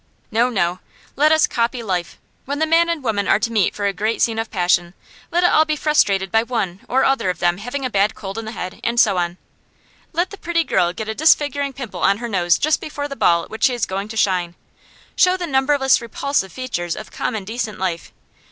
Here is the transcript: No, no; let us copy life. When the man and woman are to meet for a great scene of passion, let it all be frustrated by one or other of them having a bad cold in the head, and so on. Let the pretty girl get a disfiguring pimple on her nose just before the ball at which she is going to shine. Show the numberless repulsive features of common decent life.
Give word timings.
No, 0.31 0.49
no; 0.49 0.79
let 1.15 1.31
us 1.31 1.45
copy 1.45 1.83
life. 1.83 2.17
When 2.45 2.57
the 2.57 2.65
man 2.65 2.89
and 2.89 3.03
woman 3.03 3.27
are 3.27 3.37
to 3.37 3.51
meet 3.51 3.75
for 3.75 3.85
a 3.85 3.93
great 3.93 4.19
scene 4.19 4.39
of 4.39 4.49
passion, 4.49 4.95
let 5.29 5.43
it 5.43 5.51
all 5.51 5.63
be 5.63 5.75
frustrated 5.75 6.31
by 6.31 6.41
one 6.41 6.79
or 6.89 7.03
other 7.03 7.29
of 7.29 7.37
them 7.37 7.59
having 7.59 7.85
a 7.85 7.89
bad 7.91 8.15
cold 8.15 8.39
in 8.39 8.45
the 8.45 8.51
head, 8.51 8.79
and 8.83 8.99
so 8.99 9.17
on. 9.17 9.37
Let 10.11 10.31
the 10.31 10.39
pretty 10.39 10.63
girl 10.63 10.91
get 10.91 11.07
a 11.07 11.13
disfiguring 11.13 11.73
pimple 11.73 11.99
on 12.01 12.17
her 12.17 12.27
nose 12.27 12.57
just 12.57 12.81
before 12.81 13.07
the 13.07 13.15
ball 13.15 13.43
at 13.43 13.51
which 13.51 13.65
she 13.65 13.75
is 13.75 13.85
going 13.85 14.07
to 14.07 14.17
shine. 14.17 14.55
Show 15.15 15.37
the 15.37 15.45
numberless 15.45 16.01
repulsive 16.01 16.51
features 16.51 16.95
of 16.95 17.11
common 17.11 17.43
decent 17.43 17.77
life. 17.77 18.11